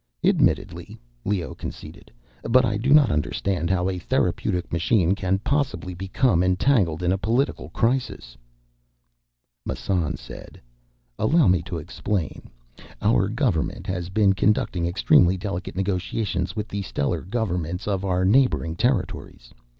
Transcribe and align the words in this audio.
"Admittedly," 0.23 0.97
Leoh 1.25 1.53
conceded. 1.53 2.09
"But 2.41 2.65
I 2.65 2.75
do 2.77 2.91
not 2.91 3.11
understand 3.11 3.69
how 3.69 3.87
a 3.87 3.99
therapeutic 3.99 4.73
machine 4.73 5.13
can 5.13 5.37
possibly 5.37 5.93
become 5.93 6.41
entangled 6.41 7.03
in 7.03 7.11
a 7.11 7.19
political 7.19 7.69
crisis." 7.69 8.35
Massan 9.63 10.17
said; 10.17 10.59
"Allow 11.19 11.47
me 11.47 11.61
to 11.61 11.77
explain. 11.77 12.49
Our 12.99 13.29
Government 13.29 13.85
has 13.85 14.09
been 14.09 14.33
conducting 14.33 14.87
extremely 14.87 15.37
delicate 15.37 15.75
negotiations 15.75 16.55
with 16.55 16.67
the 16.67 16.81
stellar 16.81 17.21
governments 17.21 17.87
of 17.87 18.03
our 18.03 18.25
neighboring 18.25 18.77
territories. 18.77 19.53